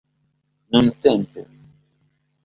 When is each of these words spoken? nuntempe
nuntempe 0.69 1.41